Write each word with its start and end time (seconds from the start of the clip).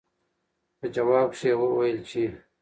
پۀ 0.79 0.85
جواب 0.95 1.27
کښې 1.33 1.47
يې 1.51 1.55
وويل 1.61 1.99
چې 2.09 2.23